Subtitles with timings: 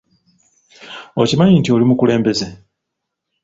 [1.21, 2.47] Okimanyi nti oli mukulembeze?